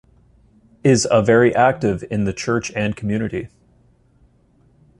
Is 0.83 1.07
a 1.11 1.21
very 1.21 1.53
active 1.53 2.03
in 2.09 2.23
the 2.25 2.33
church 2.33 2.71
and 2.71 2.95
community. 2.95 3.49